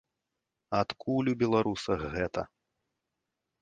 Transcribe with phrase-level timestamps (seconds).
[0.79, 2.41] Адкуль у беларусах гэта?